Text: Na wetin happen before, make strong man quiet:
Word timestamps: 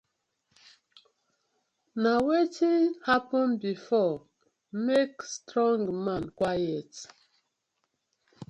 Na 2.03 2.13
wetin 2.27 2.85
happen 3.05 3.57
before, 3.59 4.25
make 4.87 5.21
strong 5.21 5.81
man 6.03 6.31
quiet: 6.31 6.91